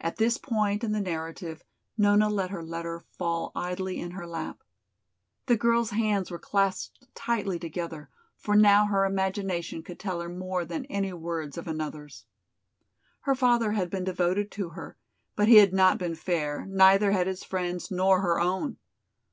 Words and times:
At 0.00 0.18
this 0.18 0.36
point 0.38 0.84
in 0.84 0.92
the 0.92 1.00
narrative 1.00 1.64
Nona 1.96 2.28
let 2.30 2.50
her 2.50 2.62
letter 2.62 3.04
fall 3.10 3.50
idly 3.56 3.98
in 3.98 4.12
her 4.12 4.24
lap. 4.24 4.62
The 5.46 5.56
girl's 5.56 5.90
hands 5.90 6.30
were 6.30 6.38
clasped 6.38 7.08
tightly 7.16 7.58
together, 7.58 8.08
for 8.36 8.54
now 8.54 8.86
her 8.86 9.04
imagination 9.04 9.82
could 9.82 9.98
tell 9.98 10.20
her 10.20 10.28
more 10.28 10.64
than 10.64 10.84
any 10.84 11.12
words 11.12 11.58
of 11.58 11.66
another's. 11.66 12.24
Her 13.22 13.34
father 13.34 13.72
had 13.72 13.90
been 13.90 14.04
devoted 14.04 14.52
to 14.52 14.68
her, 14.68 14.96
but 15.34 15.48
he 15.48 15.56
had 15.56 15.72
not 15.72 15.98
been 15.98 16.14
fair, 16.14 16.64
neither 16.68 17.10
had 17.10 17.26
his 17.26 17.42
friends 17.42 17.90
nor 17.90 18.20
her 18.20 18.38
own. 18.38 18.76